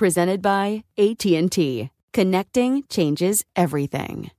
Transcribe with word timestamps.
presented 0.00 0.40
by 0.40 0.82
AT&T. 0.96 1.90
Connecting 2.14 2.82
changes 2.88 3.44
everything. 3.54 4.30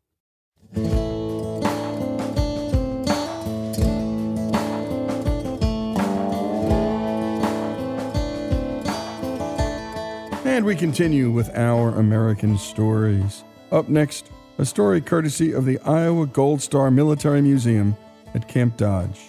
And 10.44 10.66
we 10.66 10.76
continue 10.76 11.30
with 11.30 11.56
our 11.56 11.90
American 11.90 12.58
stories. 12.58 13.44
Up 13.72 13.88
next, 13.88 14.32
a 14.58 14.66
story 14.66 15.00
courtesy 15.00 15.52
of 15.52 15.66
the 15.66 15.78
Iowa 15.82 16.26
Gold 16.26 16.64
Star 16.64 16.90
Military 16.90 17.44
Museum 17.44 17.96
at 18.34 18.48
Camp 18.48 18.78
Dodge. 18.78 19.22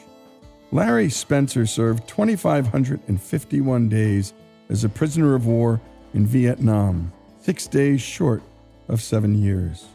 Larry 0.71 1.11
Spencer 1.11 1.67
served 1.67 2.09
2,551 2.09 3.89
days 3.91 4.33
as 4.71 4.83
a 4.83 4.89
prisoner 4.89 5.35
of 5.35 5.45
war 5.45 5.79
in 6.15 6.27
Vietnam, 6.27 7.13
six 7.41 7.67
days 7.67 8.01
short 8.01 8.43
of 8.89 9.03
seven 9.03 9.41
years. 9.41 9.87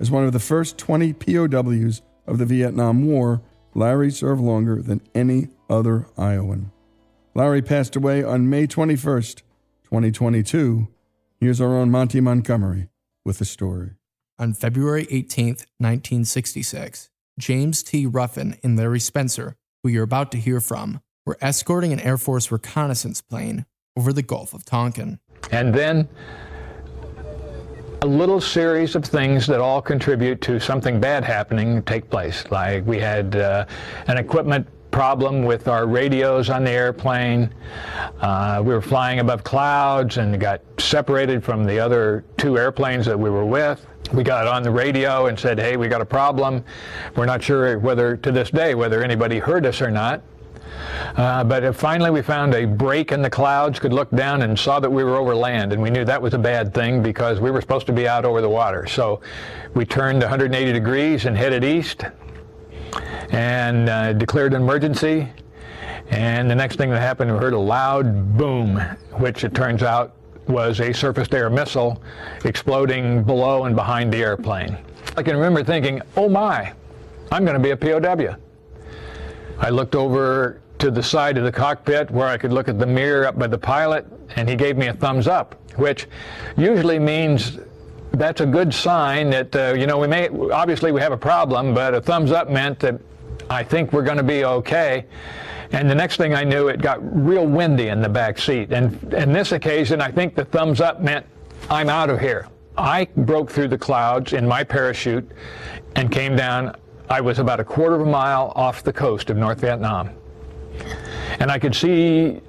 As 0.00 0.10
one 0.10 0.24
of 0.24 0.32
the 0.32 0.38
first 0.38 0.78
20 0.78 1.12
POWs 1.12 2.02
of 2.26 2.38
the 2.38 2.46
Vietnam 2.46 3.06
War, 3.06 3.42
Larry 3.74 4.10
served 4.10 4.40
longer 4.40 4.80
than 4.80 5.00
any 5.14 5.48
other 5.68 6.06
Iowan. 6.16 6.70
Larry 7.34 7.62
passed 7.62 7.96
away 7.96 8.24
on 8.24 8.50
May 8.50 8.66
21st, 8.66 9.42
2022. 9.84 10.88
Here's 11.40 11.60
our 11.60 11.76
own 11.76 11.90
Monty 11.90 12.20
Montgomery 12.20 12.88
with 13.24 13.38
the 13.38 13.44
story. 13.44 13.90
On 14.38 14.54
February 14.54 15.06
18, 15.10 15.46
1966, 15.78 17.10
James 17.38 17.82
T. 17.82 18.06
Ruffin 18.06 18.56
and 18.62 18.76
Larry 18.76 19.00
Spencer, 19.00 19.56
who 19.82 19.88
you're 19.88 20.04
about 20.04 20.32
to 20.32 20.38
hear 20.38 20.60
from, 20.60 21.00
were 21.26 21.38
escorting 21.40 21.92
an 21.92 22.00
Air 22.00 22.18
Force 22.18 22.50
reconnaissance 22.50 23.20
plane 23.20 23.66
over 23.98 24.12
the 24.12 24.22
Gulf 24.22 24.54
of 24.54 24.64
Tonkin. 24.64 25.18
And 25.50 25.74
then 25.74 26.08
a 28.02 28.06
little 28.06 28.40
series 28.40 28.94
of 28.94 29.04
things 29.04 29.44
that 29.48 29.60
all 29.60 29.82
contribute 29.82 30.40
to 30.42 30.60
something 30.60 31.00
bad 31.00 31.24
happening 31.24 31.82
take 31.82 32.08
place. 32.08 32.44
Like 32.52 32.86
we 32.86 33.00
had 33.00 33.34
uh, 33.34 33.66
an 34.06 34.16
equipment 34.16 34.68
problem 34.92 35.44
with 35.44 35.66
our 35.66 35.88
radios 35.88 36.48
on 36.48 36.62
the 36.62 36.70
airplane. 36.70 37.52
Uh, 38.20 38.62
we 38.64 38.72
were 38.72 38.80
flying 38.80 39.18
above 39.18 39.42
clouds 39.42 40.16
and 40.16 40.40
got 40.40 40.60
separated 40.78 41.42
from 41.42 41.64
the 41.64 41.80
other 41.80 42.24
two 42.36 42.56
airplanes 42.56 43.04
that 43.04 43.18
we 43.18 43.30
were 43.30 43.44
with. 43.44 43.84
We 44.12 44.22
got 44.22 44.46
on 44.46 44.62
the 44.62 44.70
radio 44.70 45.26
and 45.26 45.38
said, 45.38 45.58
hey, 45.58 45.76
we 45.76 45.88
got 45.88 46.00
a 46.00 46.06
problem. 46.06 46.64
We're 47.16 47.26
not 47.26 47.42
sure 47.42 47.80
whether, 47.80 48.16
to 48.18 48.30
this 48.30 48.50
day, 48.50 48.76
whether 48.76 49.02
anybody 49.02 49.40
heard 49.40 49.66
us 49.66 49.82
or 49.82 49.90
not. 49.90 50.22
Uh, 51.16 51.42
but 51.42 51.74
finally, 51.74 52.10
we 52.10 52.22
found 52.22 52.54
a 52.54 52.64
break 52.64 53.12
in 53.12 53.22
the 53.22 53.30
clouds, 53.30 53.78
could 53.78 53.92
look 53.92 54.10
down 54.10 54.42
and 54.42 54.58
saw 54.58 54.78
that 54.78 54.90
we 54.90 55.02
were 55.02 55.16
over 55.16 55.34
land, 55.34 55.72
and 55.72 55.82
we 55.82 55.90
knew 55.90 56.04
that 56.04 56.20
was 56.20 56.34
a 56.34 56.38
bad 56.38 56.74
thing 56.74 57.02
because 57.02 57.40
we 57.40 57.50
were 57.50 57.60
supposed 57.60 57.86
to 57.86 57.92
be 57.92 58.06
out 58.06 58.24
over 58.24 58.40
the 58.40 58.48
water. 58.48 58.86
So 58.86 59.20
we 59.74 59.84
turned 59.84 60.20
180 60.20 60.72
degrees 60.72 61.24
and 61.24 61.36
headed 61.36 61.64
east 61.64 62.04
and 63.30 63.88
uh, 63.88 64.12
declared 64.12 64.54
an 64.54 64.62
emergency. 64.62 65.28
And 66.10 66.50
the 66.50 66.54
next 66.54 66.76
thing 66.76 66.90
that 66.90 67.00
happened, 67.00 67.32
we 67.32 67.38
heard 67.38 67.52
a 67.52 67.58
loud 67.58 68.36
boom, 68.36 68.78
which 69.18 69.44
it 69.44 69.54
turns 69.54 69.82
out 69.82 70.14
was 70.46 70.80
a 70.80 70.92
surface 70.94 71.28
air 71.32 71.50
missile 71.50 72.02
exploding 72.44 73.22
below 73.22 73.64
and 73.64 73.76
behind 73.76 74.12
the 74.12 74.18
airplane. 74.18 74.78
I 75.16 75.22
can 75.22 75.36
remember 75.36 75.62
thinking, 75.62 76.00
oh 76.16 76.28
my, 76.28 76.72
I'm 77.30 77.44
going 77.44 77.60
to 77.60 77.62
be 77.62 77.70
a 77.70 77.76
POW. 77.76 78.36
I 79.58 79.70
looked 79.70 79.94
over 79.94 80.60
to 80.78 80.90
the 80.90 81.02
side 81.02 81.38
of 81.38 81.44
the 81.44 81.52
cockpit 81.52 82.10
where 82.10 82.28
I 82.28 82.38
could 82.38 82.52
look 82.52 82.68
at 82.68 82.78
the 82.78 82.86
mirror 82.86 83.26
up 83.26 83.38
by 83.38 83.46
the 83.46 83.58
pilot, 83.58 84.06
and 84.36 84.48
he 84.48 84.54
gave 84.54 84.76
me 84.76 84.86
a 84.86 84.92
thumbs 84.94 85.26
up, 85.26 85.56
which 85.76 86.06
usually 86.56 86.98
means 86.98 87.58
that's 88.12 88.40
a 88.40 88.46
good 88.46 88.72
sign 88.72 89.30
that, 89.30 89.54
uh, 89.54 89.74
you 89.76 89.86
know, 89.86 89.98
we 89.98 90.06
may, 90.06 90.28
obviously 90.28 90.92
we 90.92 91.00
have 91.00 91.12
a 91.12 91.16
problem, 91.16 91.74
but 91.74 91.94
a 91.94 92.00
thumbs 92.00 92.32
up 92.32 92.48
meant 92.48 92.78
that 92.80 93.00
I 93.50 93.62
think 93.62 93.92
we're 93.92 94.02
going 94.02 94.16
to 94.16 94.22
be 94.22 94.44
okay. 94.44 95.06
And 95.72 95.88
the 95.90 95.94
next 95.94 96.16
thing 96.16 96.34
I 96.34 96.44
knew, 96.44 96.68
it 96.68 96.80
got 96.80 96.98
real 97.02 97.46
windy 97.46 97.88
in 97.88 98.00
the 98.00 98.08
back 98.08 98.38
seat. 98.38 98.72
And 98.72 99.12
in 99.12 99.32
this 99.32 99.52
occasion, 99.52 100.00
I 100.00 100.10
think 100.10 100.34
the 100.34 100.44
thumbs 100.44 100.80
up 100.80 101.00
meant 101.00 101.26
I'm 101.68 101.88
out 101.88 102.08
of 102.08 102.20
here. 102.20 102.48
I 102.76 103.06
broke 103.16 103.50
through 103.50 103.68
the 103.68 103.78
clouds 103.78 104.32
in 104.32 104.46
my 104.46 104.64
parachute 104.64 105.30
and 105.96 106.10
came 106.10 106.36
down. 106.36 106.74
I 107.10 107.20
was 107.20 107.38
about 107.38 107.60
a 107.60 107.64
quarter 107.64 107.96
of 107.96 108.02
a 108.02 108.10
mile 108.10 108.52
off 108.54 108.82
the 108.82 108.92
coast 108.92 109.30
of 109.30 109.36
North 109.36 109.60
Vietnam. 109.60 110.10
And 111.40 111.50
I 111.50 111.58
could 111.58 111.74
see 111.74 112.40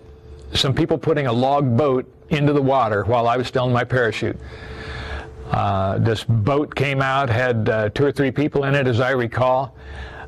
some 0.54 0.74
people 0.74 0.98
putting 0.98 1.28
a 1.28 1.34
log 1.34 1.78
boat 1.78 2.12
into 2.30 2.54
the 2.54 2.62
water 2.62 3.04
while 3.04 3.28
I 3.28 3.38
was 3.38 3.48
still 3.48 3.66
in 3.66 3.74
my 3.74 3.84
parachute. 3.84 4.38
Uh, 5.52 5.98
this 5.98 6.24
boat 6.24 6.74
came 6.76 7.02
out, 7.02 7.30
had 7.30 7.70
uh, 7.70 7.90
two 7.90 8.06
or 8.06 8.12
three 8.12 8.32
people 8.32 8.66
in 8.66 8.76
it, 8.76 8.88
as 8.88 9.00
I 9.00 9.12
recall. 9.12 9.76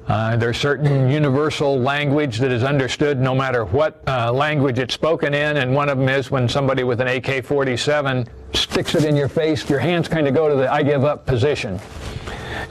Uh, 0.08 0.36
there's 0.36 0.58
certain 0.58 1.10
universal 1.10 1.80
language 1.80 2.40
that 2.40 2.52
is 2.52 2.64
understood 2.64 3.20
no 3.20 3.36
matter 3.36 3.66
what 3.66 4.02
uh, 4.08 4.32
language 4.34 4.80
it's 4.80 4.96
spoken 4.96 5.34
in, 5.34 5.58
and 5.58 5.74
one 5.74 5.90
of 5.90 6.00
them 6.00 6.10
is 6.10 6.32
when 6.32 6.50
somebody 6.50 6.84
with 6.84 7.02
an 7.02 7.08
AK-47 7.08 8.28
sticks 8.54 8.96
it 8.96 9.06
in 9.06 9.16
your 9.16 9.30
face, 9.30 9.70
your 9.70 9.80
hands 9.80 10.08
kind 10.08 10.28
of 10.28 10.34
go 10.34 10.50
to 10.50 10.56
the 10.56 10.72
I 10.72 10.82
give 10.82 11.04
up 11.04 11.26
position. 11.26 11.80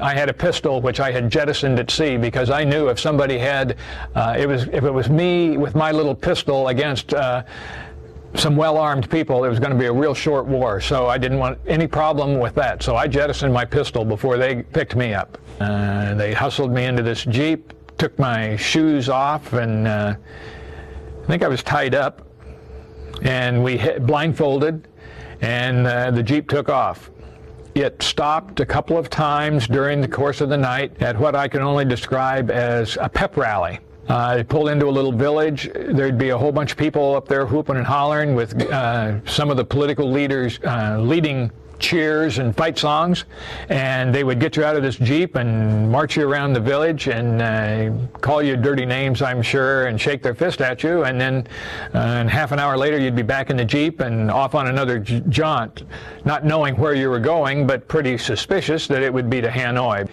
I 0.00 0.14
had 0.14 0.28
a 0.28 0.32
pistol 0.32 0.80
which 0.80 1.00
I 1.00 1.10
had 1.10 1.30
jettisoned 1.30 1.78
at 1.78 1.90
sea 1.90 2.16
because 2.16 2.50
I 2.50 2.64
knew 2.64 2.88
if 2.88 2.98
somebody 2.98 3.38
had, 3.38 3.76
uh, 4.14 4.34
it 4.38 4.48
was 4.48 4.64
if 4.64 4.84
it 4.84 4.90
was 4.92 5.08
me 5.08 5.56
with 5.56 5.74
my 5.74 5.92
little 5.92 6.14
pistol 6.14 6.68
against 6.68 7.14
uh, 7.14 7.44
some 8.34 8.56
well-armed 8.56 9.10
people, 9.10 9.44
it 9.44 9.48
was 9.48 9.58
going 9.58 9.72
to 9.72 9.78
be 9.78 9.86
a 9.86 9.92
real 9.92 10.14
short 10.14 10.46
war. 10.46 10.80
So 10.80 11.08
I 11.08 11.18
didn't 11.18 11.38
want 11.38 11.58
any 11.66 11.86
problem 11.86 12.38
with 12.38 12.54
that. 12.54 12.82
So 12.82 12.96
I 12.96 13.06
jettisoned 13.06 13.52
my 13.52 13.64
pistol 13.64 14.04
before 14.04 14.36
they 14.38 14.62
picked 14.62 14.96
me 14.96 15.14
up. 15.14 15.38
Uh, 15.60 16.14
they 16.14 16.32
hustled 16.32 16.72
me 16.72 16.84
into 16.84 17.02
this 17.02 17.24
jeep, 17.24 17.72
took 17.98 18.18
my 18.18 18.56
shoes 18.56 19.08
off, 19.08 19.52
and 19.52 19.86
uh, 19.86 20.14
I 21.22 21.26
think 21.26 21.42
I 21.42 21.48
was 21.48 21.62
tied 21.62 21.94
up. 21.94 22.26
And 23.22 23.62
we 23.62 23.76
hit, 23.76 24.06
blindfolded, 24.06 24.88
and 25.42 25.86
uh, 25.86 26.10
the 26.10 26.22
jeep 26.22 26.48
took 26.48 26.68
off. 26.68 27.09
It 27.80 28.02
stopped 28.02 28.60
a 28.60 28.66
couple 28.66 28.98
of 28.98 29.08
times 29.08 29.66
during 29.66 30.02
the 30.02 30.08
course 30.08 30.42
of 30.42 30.50
the 30.50 30.56
night 30.58 31.00
at 31.00 31.18
what 31.18 31.34
I 31.34 31.48
can 31.48 31.62
only 31.62 31.86
describe 31.86 32.50
as 32.50 32.98
a 33.00 33.08
pep 33.08 33.38
rally. 33.38 33.78
Uh, 34.06 34.36
they 34.36 34.44
pulled 34.44 34.68
into 34.68 34.86
a 34.86 34.90
little 34.90 35.12
village. 35.12 35.70
There'd 35.74 36.18
be 36.18 36.28
a 36.28 36.36
whole 36.36 36.52
bunch 36.52 36.72
of 36.72 36.76
people 36.76 37.14
up 37.14 37.26
there 37.26 37.46
whooping 37.46 37.76
and 37.76 37.86
hollering 37.86 38.34
with 38.34 38.60
uh, 38.70 39.24
some 39.24 39.50
of 39.50 39.56
the 39.56 39.64
political 39.64 40.10
leaders 40.10 40.60
uh, 40.62 40.98
leading 41.00 41.50
cheers 41.80 42.38
and 42.38 42.56
fight 42.56 42.78
songs, 42.78 43.24
and 43.68 44.14
they 44.14 44.22
would 44.22 44.38
get 44.38 44.56
you 44.56 44.64
out 44.64 44.76
of 44.76 44.82
this 44.82 44.96
jeep 44.96 45.34
and 45.34 45.90
march 45.90 46.16
you 46.16 46.28
around 46.28 46.52
the 46.52 46.60
village 46.60 47.08
and 47.08 47.42
uh, 47.42 48.18
call 48.18 48.42
you 48.42 48.56
dirty 48.56 48.86
names, 48.86 49.22
I'm 49.22 49.42
sure, 49.42 49.86
and 49.86 50.00
shake 50.00 50.22
their 50.22 50.34
fist 50.34 50.60
at 50.60 50.82
you. 50.82 51.04
And 51.04 51.20
then, 51.20 51.46
uh, 51.94 51.98
and 51.98 52.30
half 52.30 52.52
an 52.52 52.58
hour 52.58 52.76
later, 52.76 52.98
you'd 52.98 53.16
be 53.16 53.22
back 53.22 53.50
in 53.50 53.56
the 53.56 53.64
jeep 53.64 54.00
and 54.00 54.30
off 54.30 54.54
on 54.54 54.68
another 54.68 54.98
j- 54.98 55.22
jaunt, 55.28 55.84
not 56.24 56.44
knowing 56.44 56.76
where 56.76 56.94
you 56.94 57.10
were 57.10 57.18
going, 57.18 57.66
but 57.66 57.88
pretty 57.88 58.18
suspicious 58.18 58.86
that 58.86 59.02
it 59.02 59.12
would 59.12 59.30
be 59.30 59.40
to 59.40 59.48
Hanoi. 59.48 60.08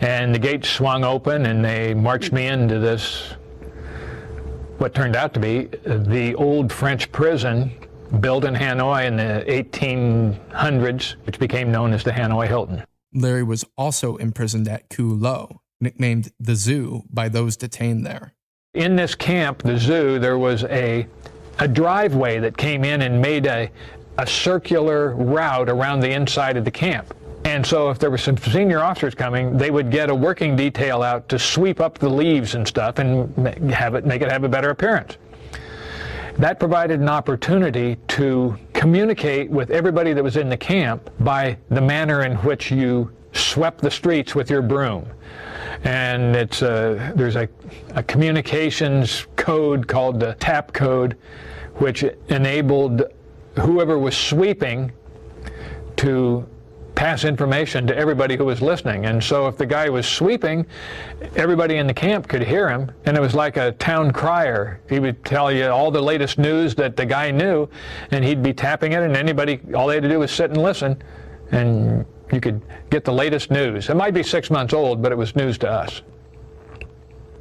And 0.00 0.34
the 0.34 0.38
gates 0.38 0.68
swung 0.68 1.04
open, 1.04 1.46
and 1.46 1.64
they 1.64 1.94
marched 1.94 2.32
me 2.32 2.46
into 2.46 2.78
this. 2.78 3.34
What 4.78 4.94
turned 4.94 5.14
out 5.14 5.34
to 5.34 5.40
be 5.40 5.64
the 5.84 6.34
old 6.36 6.72
French 6.72 7.12
prison 7.12 7.70
built 8.20 8.44
in 8.44 8.54
Hanoi 8.54 9.06
in 9.06 9.16
the 9.16 9.44
1800s, 9.46 11.16
which 11.26 11.38
became 11.38 11.70
known 11.70 11.92
as 11.92 12.02
the 12.02 12.10
Hanoi 12.10 12.46
Hilton. 12.46 12.84
Larry 13.12 13.42
was 13.42 13.64
also 13.76 14.16
imprisoned 14.16 14.68
at 14.68 14.88
Cu 14.88 15.14
Loc, 15.14 15.60
nicknamed 15.80 16.32
the 16.38 16.54
Zoo 16.54 17.02
by 17.10 17.28
those 17.28 17.56
detained 17.56 18.04
there. 18.04 18.34
In 18.74 18.94
this 18.94 19.14
camp, 19.14 19.62
the 19.62 19.76
zoo, 19.76 20.20
there 20.20 20.38
was 20.38 20.62
a, 20.64 21.06
a 21.58 21.66
driveway 21.66 22.38
that 22.38 22.56
came 22.56 22.84
in 22.84 23.02
and 23.02 23.20
made 23.20 23.46
a, 23.46 23.68
a 24.18 24.26
circular 24.26 25.14
route 25.16 25.68
around 25.68 26.00
the 26.00 26.10
inside 26.10 26.56
of 26.56 26.64
the 26.64 26.70
camp. 26.70 27.12
And 27.44 27.66
so 27.66 27.90
if 27.90 27.98
there 27.98 28.10
were 28.10 28.18
some 28.18 28.36
senior 28.36 28.80
officers 28.80 29.14
coming, 29.14 29.56
they 29.56 29.70
would 29.70 29.90
get 29.90 30.08
a 30.08 30.14
working 30.14 30.54
detail 30.54 31.02
out 31.02 31.28
to 31.30 31.38
sweep 31.38 31.80
up 31.80 31.98
the 31.98 32.08
leaves 32.08 32.54
and 32.54 32.68
stuff 32.68 32.98
and 32.98 33.72
have 33.72 33.94
it, 33.94 34.04
make 34.04 34.22
it 34.22 34.30
have 34.30 34.44
a 34.44 34.48
better 34.48 34.70
appearance 34.70 35.16
that 36.38 36.58
provided 36.58 37.00
an 37.00 37.08
opportunity 37.08 37.96
to 38.08 38.56
communicate 38.72 39.50
with 39.50 39.70
everybody 39.70 40.12
that 40.12 40.22
was 40.22 40.36
in 40.36 40.48
the 40.48 40.56
camp 40.56 41.10
by 41.20 41.56
the 41.68 41.80
manner 41.80 42.24
in 42.24 42.36
which 42.38 42.70
you 42.70 43.10
swept 43.32 43.80
the 43.80 43.90
streets 43.90 44.34
with 44.34 44.50
your 44.50 44.62
broom. 44.62 45.06
And 45.84 46.36
it's 46.36 46.62
a, 46.62 47.12
there's 47.14 47.36
a, 47.36 47.48
a 47.94 48.02
communications 48.02 49.26
code 49.36 49.86
called 49.86 50.20
the 50.20 50.34
TAP 50.34 50.72
code, 50.72 51.16
which 51.76 52.04
enabled 52.28 53.04
whoever 53.56 53.98
was 53.98 54.16
sweeping 54.16 54.92
to 55.96 56.46
pass 57.00 57.24
information 57.24 57.86
to 57.86 57.96
everybody 57.96 58.36
who 58.36 58.44
was 58.44 58.60
listening. 58.60 59.06
And 59.06 59.24
so 59.24 59.46
if 59.46 59.56
the 59.56 59.64
guy 59.64 59.88
was 59.88 60.04
sweeping, 60.04 60.66
everybody 61.34 61.76
in 61.76 61.86
the 61.86 61.94
camp 61.94 62.28
could 62.28 62.42
hear 62.42 62.68
him, 62.68 62.92
and 63.06 63.16
it 63.16 63.20
was 63.20 63.34
like 63.34 63.56
a 63.56 63.72
town 63.72 64.10
crier. 64.10 64.82
He 64.86 65.00
would 65.00 65.24
tell 65.24 65.50
you 65.50 65.68
all 65.68 65.90
the 65.90 66.02
latest 66.02 66.36
news 66.36 66.74
that 66.74 66.98
the 66.98 67.06
guy 67.06 67.30
knew, 67.30 67.70
and 68.10 68.22
he'd 68.22 68.42
be 68.42 68.52
tapping 68.52 68.92
it, 68.92 69.02
and 69.02 69.16
anybody, 69.16 69.62
all 69.74 69.86
they 69.86 69.94
had 69.94 70.02
to 70.02 70.10
do 70.10 70.18
was 70.18 70.30
sit 70.30 70.50
and 70.50 70.62
listen, 70.62 71.02
and 71.52 72.04
you 72.30 72.38
could 72.38 72.60
get 72.90 73.06
the 73.06 73.14
latest 73.14 73.50
news. 73.50 73.88
It 73.88 73.96
might 73.96 74.12
be 74.12 74.22
six 74.22 74.50
months 74.50 74.74
old, 74.74 75.00
but 75.00 75.10
it 75.10 75.16
was 75.16 75.34
news 75.34 75.56
to 75.60 75.70
us. 75.70 76.02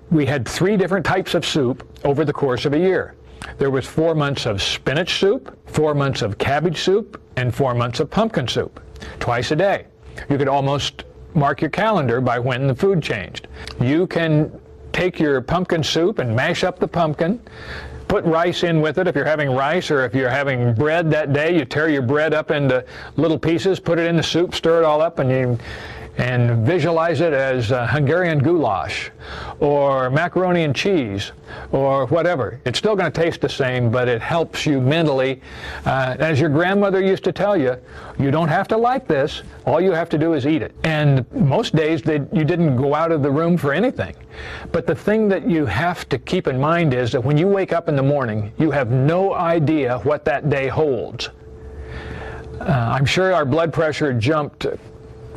We 0.10 0.26
had 0.26 0.48
three 0.48 0.78
different 0.78 1.06
types 1.06 1.34
of 1.34 1.46
soup 1.46 1.86
over 2.06 2.24
the 2.24 2.32
course 2.32 2.64
of 2.64 2.72
a 2.72 2.80
year. 2.80 3.14
There 3.58 3.72
was 3.72 3.86
four 3.86 4.16
months 4.16 4.46
of 4.46 4.62
spinach 4.62 5.20
soup, 5.20 5.60
four 5.66 5.94
months 5.94 6.22
of 6.22 6.38
cabbage 6.38 6.82
soup, 6.82 7.22
and 7.36 7.54
four 7.54 7.74
months 7.74 8.00
of 8.00 8.10
pumpkin 8.10 8.48
soup 8.48 8.80
twice 9.20 9.52
a 9.52 9.56
day. 9.56 9.86
You 10.30 10.38
could 10.38 10.48
almost 10.48 11.04
mark 11.34 11.62
your 11.62 11.70
calendar 11.70 12.22
by 12.22 12.40
when 12.40 12.68
the 12.68 12.76
food 12.76 13.02
changed. 13.02 13.48
You 13.80 14.08
can 14.08 14.52
take 14.92 15.20
your 15.20 15.42
pumpkin 15.42 15.84
soup 15.84 16.20
and 16.20 16.36
mash 16.36 16.64
up 16.64 16.80
the 16.80 16.88
pumpkin, 16.88 17.40
put 18.10 18.26
rice 18.26 18.64
in 18.64 18.82
with 18.82 18.98
it 18.98 19.08
if 19.08 19.16
you're 19.16 19.24
having 19.24 19.52
rice 19.52 19.92
or 19.92 20.04
if 20.04 20.16
you're 20.16 20.32
having 20.32 20.74
bread 20.74 21.12
that 21.12 21.32
day 21.32 21.56
you 21.56 21.64
tear 21.64 21.90
your 21.90 22.02
bread 22.02 22.34
up 22.34 22.50
into 22.50 22.84
little 23.18 23.38
pieces 23.38 23.80
put 23.80 24.00
it 24.00 24.08
in 24.08 24.18
the 24.18 24.24
soup 24.24 24.56
stir 24.56 24.80
it 24.80 24.84
all 24.84 25.00
up 25.00 25.20
and 25.20 25.30
you 25.30 25.58
and 26.18 26.66
visualize 26.66 27.22
it 27.22 27.34
as 27.34 27.70
Hungarian 27.70 28.40
goulash 28.40 29.12
or 29.60 30.10
macaroni 30.10 30.64
and 30.64 30.76
cheese 30.76 31.32
or 31.72 32.08
whatever. 32.08 32.60
It's 32.66 32.78
still 32.78 32.96
going 32.96 33.12
to 33.12 33.22
taste 33.22 33.42
the 33.42 33.50
same, 33.50 33.90
but 33.90 34.08
it 34.08 34.22
helps 34.22 34.66
you 34.66 34.82
mentally. 34.82 35.42
Uh, 35.86 36.16
as 36.20 36.40
your 36.40 36.50
grandmother 36.50 37.02
used 37.02 37.24
to 37.24 37.32
tell 37.32 37.56
you, 37.56 37.78
you 38.18 38.32
don't 38.32 38.50
have 38.50 38.68
to 38.70 38.78
like 38.78 39.08
this. 39.08 39.44
All 39.66 39.80
you 39.80 39.92
have 39.92 40.10
to 40.10 40.18
do 40.18 40.34
is 40.34 40.46
eat 40.46 40.62
it. 40.62 40.74
And 40.84 41.26
most 41.32 41.76
days 41.76 42.02
they, 42.02 42.16
you 42.34 42.44
didn't 42.44 42.76
go 42.76 42.94
out 42.94 43.12
of 43.12 43.24
the 43.24 43.32
room 43.32 43.58
for 43.58 43.74
anything. 43.74 44.16
But 44.72 44.88
the 44.88 44.96
thing 44.96 45.30
that 45.30 45.50
you 45.50 45.66
have 45.66 46.08
to 46.10 46.18
keep 46.18 46.48
in 46.48 46.60
mind 46.60 46.94
is 46.94 47.12
that 47.12 47.24
when 47.24 47.38
you 47.38 47.48
wake 47.48 47.74
up 47.74 47.90
in 47.90 47.96
the 47.96 48.04
morning, 48.04 48.52
you 48.58 48.72
have 48.72 48.92
no 48.92 49.34
idea 49.34 50.00
what 50.00 50.26
that 50.26 50.50
day 50.50 50.68
holds. 50.68 51.30
Uh, 52.60 52.66
I'm 52.66 53.06
sure 53.06 53.34
our 53.34 53.46
blood 53.46 53.72
pressure 53.72 54.12
jumped 54.14 54.66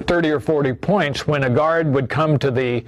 30 0.02 0.30
or 0.30 0.40
40 0.40 0.72
points 0.74 1.26
when 1.26 1.44
a 1.44 1.50
guard 1.50 1.92
would 1.92 2.08
come 2.08 2.38
to 2.38 2.50
the 2.50 2.84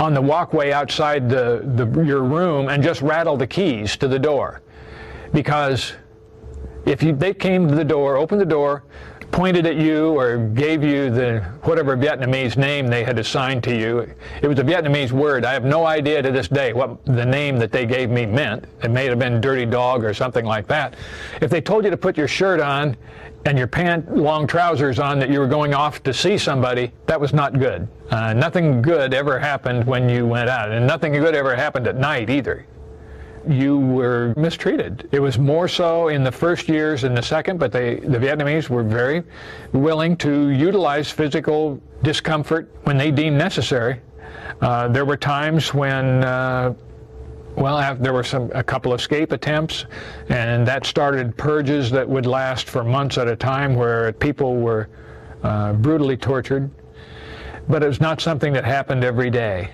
on 0.00 0.14
the 0.14 0.20
walkway 0.20 0.72
outside 0.72 1.28
the, 1.28 1.62
the, 1.76 2.02
your 2.02 2.22
room 2.22 2.68
and 2.68 2.82
just 2.82 3.02
rattle 3.02 3.36
the 3.36 3.46
keys 3.46 3.96
to 3.96 4.08
the 4.08 4.18
door. 4.18 4.62
Because 5.32 5.92
if 6.86 7.02
you, 7.02 7.14
they 7.14 7.34
came 7.34 7.68
to 7.68 7.74
the 7.74 7.84
door, 7.84 8.16
opened 8.16 8.40
the 8.40 8.46
door, 8.46 8.84
pointed 9.32 9.66
at 9.66 9.76
you 9.76 10.16
or 10.18 10.36
gave 10.36 10.84
you 10.84 11.10
the 11.10 11.40
whatever 11.62 11.96
Vietnamese 11.96 12.56
name 12.56 12.86
they 12.86 13.02
had 13.02 13.18
assigned 13.18 13.64
to 13.64 13.74
you. 13.74 14.06
It 14.42 14.46
was 14.46 14.58
a 14.58 14.62
Vietnamese 14.62 15.10
word. 15.10 15.44
I 15.44 15.52
have 15.54 15.64
no 15.64 15.86
idea 15.86 16.22
to 16.22 16.30
this 16.30 16.48
day 16.48 16.72
what 16.72 17.04
the 17.06 17.24
name 17.24 17.58
that 17.58 17.72
they 17.72 17.86
gave 17.86 18.10
me 18.10 18.26
meant. 18.26 18.66
It 18.82 18.90
may 18.90 19.06
have 19.06 19.18
been 19.18 19.40
dirty 19.40 19.64
dog 19.64 20.04
or 20.04 20.12
something 20.12 20.44
like 20.44 20.68
that. 20.68 20.94
If 21.40 21.50
they 21.50 21.62
told 21.62 21.84
you 21.84 21.90
to 21.90 21.96
put 21.96 22.16
your 22.16 22.28
shirt 22.28 22.60
on 22.60 22.96
and 23.46 23.58
your 23.58 23.66
pant 23.66 24.16
long 24.16 24.46
trousers 24.46 24.98
on 24.98 25.18
that 25.18 25.30
you 25.30 25.40
were 25.40 25.48
going 25.48 25.74
off 25.74 26.02
to 26.04 26.12
see 26.12 26.36
somebody, 26.36 26.92
that 27.06 27.20
was 27.20 27.32
not 27.32 27.58
good. 27.58 27.88
Uh, 28.10 28.34
nothing 28.34 28.82
good 28.82 29.14
ever 29.14 29.38
happened 29.38 29.84
when 29.86 30.08
you 30.08 30.26
went 30.26 30.48
out, 30.50 30.70
and 30.70 30.86
nothing 30.86 31.12
good 31.12 31.34
ever 31.34 31.56
happened 31.56 31.88
at 31.88 31.96
night 31.96 32.28
either. 32.28 32.66
You 33.48 33.78
were 33.78 34.34
mistreated. 34.36 35.08
It 35.12 35.20
was 35.20 35.38
more 35.38 35.68
so 35.68 36.08
in 36.08 36.22
the 36.22 36.32
first 36.32 36.68
years 36.68 37.02
than 37.02 37.14
the 37.14 37.22
second, 37.22 37.58
but 37.58 37.72
they, 37.72 37.96
the 37.96 38.18
Vietnamese 38.18 38.68
were 38.68 38.84
very 38.84 39.22
willing 39.72 40.16
to 40.18 40.48
utilize 40.50 41.10
physical 41.10 41.80
discomfort 42.02 42.70
when 42.84 42.96
they 42.96 43.10
deemed 43.10 43.36
necessary. 43.36 44.00
Uh, 44.60 44.88
there 44.88 45.04
were 45.04 45.16
times 45.16 45.74
when 45.74 46.22
uh, 46.24 46.72
well, 47.56 47.96
there 47.96 48.12
were 48.12 48.24
some 48.24 48.50
a 48.54 48.62
couple 48.62 48.92
of 48.92 49.00
escape 49.00 49.32
attempts, 49.32 49.84
and 50.28 50.66
that 50.66 50.86
started 50.86 51.36
purges 51.36 51.90
that 51.90 52.08
would 52.08 52.24
last 52.24 52.68
for 52.68 52.82
months 52.82 53.18
at 53.18 53.28
a 53.28 53.36
time, 53.36 53.74
where 53.74 54.12
people 54.12 54.56
were 54.56 54.88
uh, 55.42 55.74
brutally 55.74 56.16
tortured. 56.16 56.70
But 57.68 57.82
it 57.82 57.86
was 57.86 58.00
not 58.00 58.20
something 58.20 58.52
that 58.54 58.64
happened 58.64 59.04
every 59.04 59.30
day. 59.30 59.70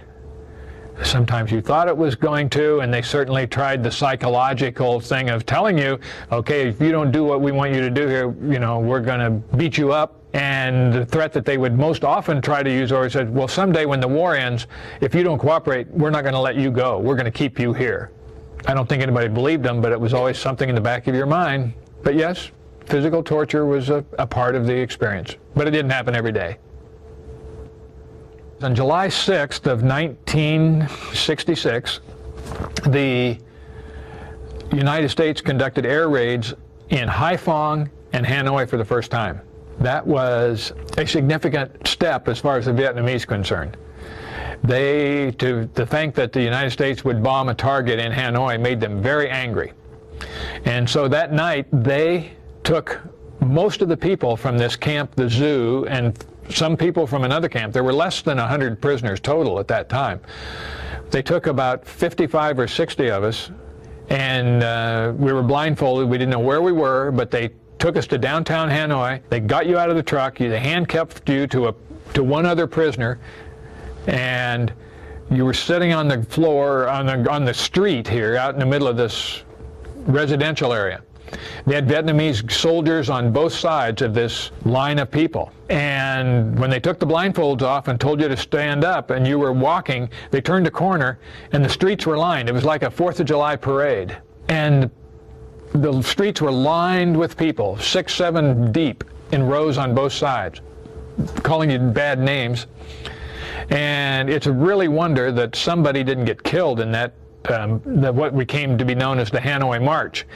Sometimes 1.02 1.52
you 1.52 1.60
thought 1.60 1.88
it 1.88 1.96
was 1.96 2.14
going 2.14 2.50
to, 2.50 2.80
and 2.80 2.92
they 2.92 3.02
certainly 3.02 3.46
tried 3.46 3.82
the 3.82 3.90
psychological 3.90 5.00
thing 5.00 5.30
of 5.30 5.46
telling 5.46 5.78
you, 5.78 5.98
okay, 6.32 6.68
if 6.68 6.80
you 6.80 6.90
don't 6.90 7.10
do 7.10 7.24
what 7.24 7.40
we 7.40 7.52
want 7.52 7.72
you 7.72 7.80
to 7.80 7.90
do 7.90 8.06
here, 8.06 8.34
you 8.50 8.58
know, 8.58 8.80
we're 8.80 9.00
going 9.00 9.20
to 9.20 9.56
beat 9.56 9.78
you 9.78 9.92
up. 9.92 10.16
And 10.34 10.92
the 10.92 11.06
threat 11.06 11.32
that 11.32 11.44
they 11.44 11.56
would 11.56 11.78
most 11.78 12.04
often 12.04 12.42
try 12.42 12.62
to 12.62 12.70
use, 12.70 12.92
or 12.92 13.08
said, 13.08 13.32
well, 13.32 13.48
someday 13.48 13.86
when 13.86 14.00
the 14.00 14.08
war 14.08 14.34
ends, 14.34 14.66
if 15.00 15.14
you 15.14 15.22
don't 15.22 15.38
cooperate, 15.38 15.88
we're 15.88 16.10
not 16.10 16.22
going 16.22 16.34
to 16.34 16.40
let 16.40 16.56
you 16.56 16.70
go. 16.70 16.98
We're 16.98 17.14
going 17.14 17.24
to 17.24 17.30
keep 17.30 17.58
you 17.58 17.72
here. 17.72 18.10
I 18.66 18.74
don't 18.74 18.88
think 18.88 19.02
anybody 19.02 19.28
believed 19.28 19.62
them, 19.62 19.80
but 19.80 19.92
it 19.92 20.00
was 20.00 20.12
always 20.12 20.38
something 20.38 20.68
in 20.68 20.74
the 20.74 20.80
back 20.80 21.06
of 21.06 21.14
your 21.14 21.26
mind. 21.26 21.72
But 22.02 22.16
yes, 22.16 22.50
physical 22.86 23.22
torture 23.22 23.64
was 23.64 23.88
a, 23.88 24.04
a 24.18 24.26
part 24.26 24.54
of 24.54 24.66
the 24.66 24.74
experience, 24.74 25.36
but 25.54 25.66
it 25.66 25.70
didn't 25.70 25.92
happen 25.92 26.14
every 26.14 26.32
day. 26.32 26.58
On 28.60 28.74
July 28.74 29.06
6th 29.06 29.66
of 29.66 29.84
1966, 29.84 32.00
the 32.88 33.38
United 34.72 35.08
States 35.10 35.40
conducted 35.40 35.86
air 35.86 36.08
raids 36.08 36.54
in 36.88 37.08
Haiphong 37.08 37.88
and 38.12 38.26
Hanoi 38.26 38.68
for 38.68 38.76
the 38.76 38.84
first 38.84 39.12
time. 39.12 39.40
That 39.78 40.04
was 40.04 40.72
a 40.96 41.06
significant 41.06 41.86
step 41.86 42.26
as 42.26 42.40
far 42.40 42.56
as 42.56 42.64
the 42.64 42.72
Vietnamese 42.72 43.24
concerned. 43.24 43.76
They, 44.64 45.30
to, 45.38 45.68
to 45.76 45.86
think 45.86 46.16
that 46.16 46.32
the 46.32 46.42
United 46.42 46.70
States 46.70 47.04
would 47.04 47.22
bomb 47.22 47.50
a 47.50 47.54
target 47.54 48.00
in 48.00 48.10
Hanoi 48.10 48.60
made 48.60 48.80
them 48.80 49.00
very 49.00 49.30
angry. 49.30 49.72
And 50.64 50.90
so 50.90 51.06
that 51.06 51.32
night, 51.32 51.68
they 51.72 52.32
took 52.64 53.00
most 53.40 53.82
of 53.82 53.88
the 53.88 53.96
people 53.96 54.36
from 54.36 54.58
this 54.58 54.74
camp, 54.74 55.14
the 55.14 55.30
zoo, 55.30 55.86
and 55.88 56.18
some 56.50 56.76
people 56.76 57.06
from 57.06 57.24
another 57.24 57.48
camp. 57.48 57.72
There 57.72 57.84
were 57.84 57.92
less 57.92 58.22
than 58.22 58.38
100 58.38 58.80
prisoners 58.80 59.20
total 59.20 59.58
at 59.58 59.68
that 59.68 59.88
time. 59.88 60.20
They 61.10 61.22
took 61.22 61.46
about 61.46 61.86
55 61.86 62.58
or 62.58 62.68
60 62.68 63.10
of 63.10 63.24
us, 63.24 63.50
and 64.10 64.62
uh, 64.62 65.12
we 65.16 65.32
were 65.32 65.42
blindfolded. 65.42 66.08
We 66.08 66.18
didn't 66.18 66.32
know 66.32 66.38
where 66.38 66.62
we 66.62 66.72
were, 66.72 67.10
but 67.10 67.30
they 67.30 67.50
took 67.78 67.96
us 67.96 68.06
to 68.08 68.18
downtown 68.18 68.68
Hanoi. 68.68 69.22
They 69.30 69.40
got 69.40 69.66
you 69.66 69.78
out 69.78 69.90
of 69.90 69.96
the 69.96 70.02
truck. 70.02 70.38
They 70.38 70.58
handcuffed 70.58 71.28
you 71.28 71.46
to 71.48 71.68
a 71.68 71.74
to 72.14 72.24
one 72.24 72.46
other 72.46 72.66
prisoner, 72.66 73.18
and 74.06 74.72
you 75.30 75.44
were 75.44 75.54
sitting 75.54 75.92
on 75.92 76.08
the 76.08 76.22
floor 76.24 76.88
on 76.88 77.06
the 77.06 77.30
on 77.30 77.44
the 77.44 77.54
street 77.54 78.08
here, 78.08 78.36
out 78.36 78.54
in 78.54 78.60
the 78.60 78.66
middle 78.66 78.88
of 78.88 78.96
this 78.96 79.42
residential 80.06 80.72
area. 80.72 81.02
They 81.66 81.74
had 81.74 81.86
Vietnamese 81.86 82.50
soldiers 82.50 83.10
on 83.10 83.32
both 83.32 83.52
sides 83.52 84.02
of 84.02 84.14
this 84.14 84.50
line 84.64 84.98
of 84.98 85.10
people. 85.10 85.52
And 85.68 86.58
when 86.58 86.70
they 86.70 86.80
took 86.80 86.98
the 86.98 87.06
blindfolds 87.06 87.62
off 87.62 87.88
and 87.88 88.00
told 88.00 88.20
you 88.20 88.28
to 88.28 88.36
stand 88.36 88.84
up 88.84 89.10
and 89.10 89.26
you 89.26 89.38
were 89.38 89.52
walking, 89.52 90.08
they 90.30 90.40
turned 90.40 90.66
a 90.66 90.70
corner 90.70 91.18
and 91.52 91.64
the 91.64 91.68
streets 91.68 92.06
were 92.06 92.16
lined. 92.16 92.48
It 92.48 92.52
was 92.52 92.64
like 92.64 92.82
a 92.82 92.90
Fourth 92.90 93.20
of 93.20 93.26
July 93.26 93.56
parade. 93.56 94.16
And 94.48 94.90
the 95.72 96.00
streets 96.02 96.40
were 96.40 96.52
lined 96.52 97.16
with 97.16 97.36
people, 97.36 97.78
six, 97.78 98.14
seven 98.14 98.72
deep 98.72 99.04
in 99.32 99.46
rows 99.46 99.76
on 99.76 99.94
both 99.94 100.12
sides, 100.12 100.60
calling 101.42 101.70
you 101.70 101.78
bad 101.78 102.18
names. 102.18 102.66
And 103.70 104.30
it's 104.30 104.46
a 104.46 104.52
really 104.52 104.88
wonder 104.88 105.30
that 105.32 105.54
somebody 105.54 106.02
didn't 106.02 106.24
get 106.24 106.42
killed 106.42 106.80
in 106.80 106.90
that 106.92 107.12
um, 107.46 107.80
the, 107.84 108.12
what 108.12 108.36
became 108.36 108.76
to 108.78 108.84
be 108.84 108.94
known 108.94 109.18
as 109.18 109.30
the 109.30 109.38
Hanoi 109.38 109.82
March. 109.82 110.26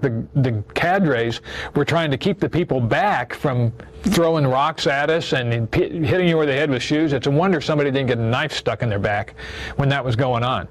The, 0.00 0.24
the 0.34 0.62
cadres 0.74 1.40
were 1.74 1.84
trying 1.84 2.10
to 2.10 2.18
keep 2.18 2.40
the 2.40 2.48
people 2.48 2.80
back 2.80 3.34
from 3.34 3.72
throwing 4.02 4.46
rocks 4.46 4.86
at 4.86 5.10
us 5.10 5.32
and 5.32 5.72
hitting 5.74 6.28
you 6.28 6.36
over 6.36 6.46
the 6.46 6.52
head 6.52 6.70
with 6.70 6.82
shoes. 6.82 7.12
It's 7.12 7.26
a 7.26 7.30
wonder 7.30 7.60
somebody 7.60 7.90
didn't 7.90 8.08
get 8.08 8.18
a 8.18 8.22
knife 8.22 8.52
stuck 8.52 8.82
in 8.82 8.88
their 8.88 8.98
back 8.98 9.34
when 9.76 9.88
that 9.88 10.04
was 10.04 10.16
going 10.16 10.44
on. 10.44 10.68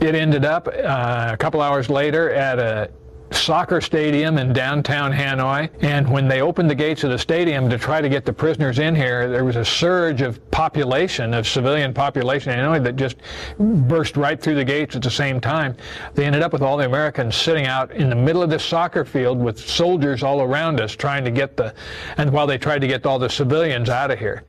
It 0.00 0.14
ended 0.14 0.44
up 0.44 0.68
uh, 0.68 1.30
a 1.32 1.36
couple 1.36 1.60
hours 1.60 1.88
later 1.88 2.30
at 2.30 2.58
a 2.58 2.90
soccer 3.32 3.80
stadium 3.80 4.38
in 4.38 4.52
downtown 4.52 5.12
Hanoi. 5.12 5.70
And 5.82 6.08
when 6.10 6.28
they 6.28 6.40
opened 6.40 6.70
the 6.70 6.74
gates 6.74 7.04
of 7.04 7.10
the 7.10 7.18
stadium 7.18 7.70
to 7.70 7.78
try 7.78 8.00
to 8.00 8.08
get 8.08 8.24
the 8.24 8.32
prisoners 8.32 8.78
in 8.78 8.94
here, 8.94 9.28
there 9.28 9.44
was 9.44 9.56
a 9.56 9.64
surge 9.64 10.20
of 10.22 10.50
population, 10.50 11.34
of 11.34 11.46
civilian 11.46 11.94
population 11.94 12.52
in 12.52 12.58
Hanoi 12.58 12.82
that 12.84 12.96
just 12.96 13.16
burst 13.58 14.16
right 14.16 14.40
through 14.40 14.56
the 14.56 14.64
gates 14.64 14.96
at 14.96 15.02
the 15.02 15.10
same 15.10 15.40
time. 15.40 15.76
They 16.14 16.24
ended 16.24 16.42
up 16.42 16.52
with 16.52 16.62
all 16.62 16.76
the 16.76 16.86
Americans 16.86 17.36
sitting 17.36 17.66
out 17.66 17.92
in 17.92 18.10
the 18.10 18.16
middle 18.16 18.42
of 18.42 18.50
this 18.50 18.64
soccer 18.64 19.04
field 19.04 19.38
with 19.38 19.58
soldiers 19.58 20.22
all 20.22 20.42
around 20.42 20.80
us 20.80 20.92
trying 20.92 21.24
to 21.24 21.30
get 21.30 21.56
the, 21.56 21.74
and 22.16 22.30
while 22.30 22.46
they 22.46 22.58
tried 22.58 22.80
to 22.80 22.86
get 22.86 23.06
all 23.06 23.18
the 23.18 23.30
civilians 23.30 23.88
out 23.88 24.10
of 24.10 24.18
here. 24.18 24.44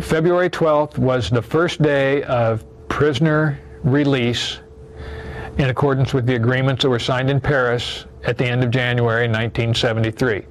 February 0.00 0.50
12th 0.50 0.98
was 0.98 1.30
the 1.30 1.42
first 1.42 1.80
day 1.82 2.22
of 2.24 2.64
prisoner 2.88 3.58
release 3.82 4.58
in 5.60 5.68
accordance 5.68 6.14
with 6.14 6.24
the 6.24 6.36
agreements 6.36 6.82
that 6.82 6.88
were 6.88 6.98
signed 6.98 7.28
in 7.28 7.38
Paris 7.38 8.06
at 8.24 8.38
the 8.38 8.46
end 8.46 8.64
of 8.64 8.70
January 8.70 9.28
1973. 9.28 10.46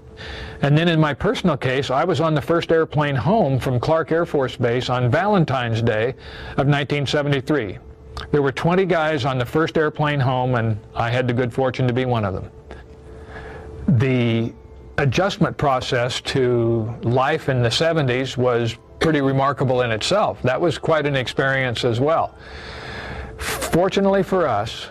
And 0.61 0.77
then 0.77 0.87
in 0.87 0.99
my 0.99 1.15
personal 1.15 1.57
case, 1.57 1.89
I 1.89 2.03
was 2.03 2.21
on 2.21 2.35
the 2.35 2.41
first 2.41 2.71
airplane 2.71 3.15
home 3.15 3.57
from 3.57 3.79
Clark 3.79 4.11
Air 4.11 4.27
Force 4.27 4.55
Base 4.55 4.87
on 4.87 5.09
Valentine's 5.09 5.81
Day 5.81 6.09
of 6.51 6.67
1973. 6.67 7.79
There 8.31 8.43
were 8.43 8.51
20 8.51 8.85
guys 8.85 9.25
on 9.25 9.39
the 9.39 9.45
first 9.45 9.79
airplane 9.79 10.19
home, 10.19 10.53
and 10.53 10.79
I 10.93 11.09
had 11.09 11.27
the 11.27 11.33
good 11.33 11.51
fortune 11.51 11.87
to 11.87 11.93
be 11.93 12.05
one 12.05 12.23
of 12.23 12.35
them. 12.35 12.51
The 13.97 14.53
adjustment 14.99 15.57
process 15.57 16.21
to 16.21 16.93
life 17.01 17.49
in 17.49 17.63
the 17.63 17.69
70s 17.69 18.37
was 18.37 18.77
pretty 18.99 19.21
remarkable 19.21 19.81
in 19.81 19.89
itself. 19.89 20.39
That 20.43 20.61
was 20.61 20.77
quite 20.77 21.07
an 21.07 21.15
experience 21.15 21.83
as 21.83 21.99
well. 21.99 22.35
Fortunately 23.37 24.21
for 24.21 24.47
us, 24.47 24.89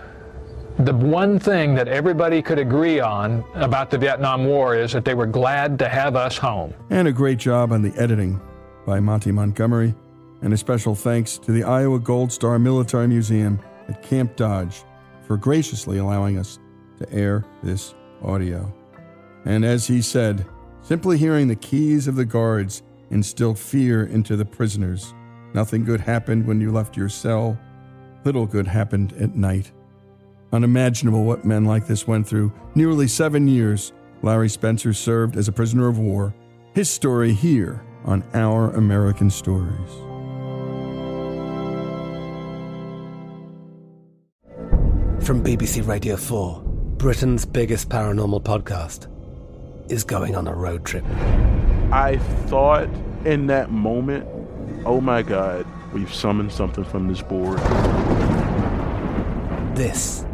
the 0.78 0.94
one 0.94 1.40
thing 1.40 1.74
that 1.74 1.88
everybody 1.88 2.40
could 2.40 2.58
agree 2.58 3.00
on 3.00 3.44
about 3.54 3.90
the 3.90 3.98
Vietnam 3.98 4.44
War 4.44 4.76
is 4.76 4.92
that 4.92 5.04
they 5.04 5.14
were 5.14 5.26
glad 5.26 5.78
to 5.80 5.88
have 5.88 6.14
us 6.14 6.36
home. 6.36 6.72
And 6.90 7.08
a 7.08 7.12
great 7.12 7.38
job 7.38 7.72
on 7.72 7.82
the 7.82 7.92
editing 8.00 8.40
by 8.86 9.00
Monty 9.00 9.32
Montgomery. 9.32 9.94
And 10.40 10.54
a 10.54 10.56
special 10.56 10.94
thanks 10.94 11.36
to 11.38 11.50
the 11.50 11.64
Iowa 11.64 11.98
Gold 11.98 12.30
Star 12.30 12.60
Military 12.60 13.08
Museum 13.08 13.58
at 13.88 14.02
Camp 14.02 14.36
Dodge 14.36 14.84
for 15.26 15.36
graciously 15.36 15.98
allowing 15.98 16.38
us 16.38 16.60
to 16.98 17.12
air 17.12 17.44
this 17.64 17.94
audio. 18.22 18.72
And 19.46 19.64
as 19.64 19.84
he 19.84 20.00
said, 20.00 20.46
simply 20.82 21.18
hearing 21.18 21.48
the 21.48 21.56
keys 21.56 22.06
of 22.06 22.14
the 22.14 22.24
guards 22.24 22.84
instilled 23.10 23.58
fear 23.58 24.04
into 24.04 24.36
the 24.36 24.44
prisoners. 24.44 25.12
Nothing 25.54 25.84
good 25.84 26.00
happened 26.00 26.46
when 26.46 26.60
you 26.60 26.70
left 26.70 26.96
your 26.96 27.08
cell. 27.08 27.58
Little 28.24 28.46
good 28.46 28.68
happened 28.68 29.12
at 29.14 29.34
night. 29.34 29.72
Unimaginable 30.52 31.24
what 31.24 31.44
men 31.44 31.64
like 31.64 31.86
this 31.86 32.06
went 32.06 32.26
through. 32.26 32.52
Nearly 32.74 33.06
seven 33.06 33.46
years, 33.46 33.92
Larry 34.22 34.48
Spencer 34.48 34.92
served 34.92 35.36
as 35.36 35.48
a 35.48 35.52
prisoner 35.52 35.88
of 35.88 35.98
war. 35.98 36.34
His 36.74 36.88
story 36.88 37.32
here 37.32 37.82
on 38.04 38.24
Our 38.34 38.70
American 38.70 39.30
Stories. 39.30 39.90
From 45.24 45.44
BBC 45.44 45.86
Radio 45.86 46.16
4, 46.16 46.62
Britain's 46.96 47.44
biggest 47.44 47.90
paranormal 47.90 48.42
podcast 48.42 49.08
is 49.90 50.02
going 50.02 50.34
on 50.34 50.48
a 50.48 50.54
road 50.54 50.86
trip. 50.86 51.04
I 51.92 52.16
thought 52.46 52.88
in 53.26 53.46
that 53.48 53.70
moment, 53.70 54.26
oh 54.86 55.02
my 55.02 55.20
God, 55.22 55.66
we've 55.92 56.12
summoned 56.12 56.52
something 56.52 56.84
from 56.84 57.08
this 57.08 57.20
board. 57.20 57.58
This 59.76 60.24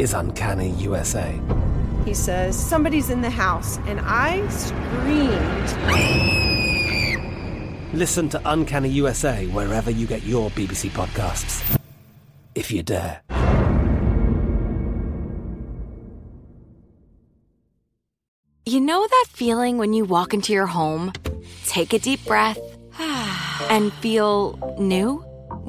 is 0.00 0.14
Uncanny 0.14 0.70
USA. 0.78 1.38
He 2.06 2.14
says, 2.14 2.58
Somebody's 2.58 3.10
in 3.10 3.20
the 3.20 3.28
house, 3.28 3.76
and 3.86 4.00
I 4.02 4.48
screamed. 4.48 5.68
Listen 7.92 8.30
to 8.30 8.40
Uncanny 8.46 8.88
USA 8.88 9.46
wherever 9.48 9.90
you 9.90 10.06
get 10.06 10.22
your 10.22 10.48
BBC 10.52 10.88
podcasts, 10.88 11.78
if 12.54 12.70
you 12.70 12.82
dare. 12.82 13.20
You 18.64 18.80
know 18.80 19.06
that 19.06 19.26
feeling 19.28 19.76
when 19.76 19.92
you 19.92 20.06
walk 20.06 20.32
into 20.32 20.54
your 20.54 20.66
home, 20.66 21.12
take 21.66 21.92
a 21.92 21.98
deep 21.98 22.24
breath, 22.24 22.58
and 23.68 23.92
feel 23.94 24.76
new? 24.78 25.29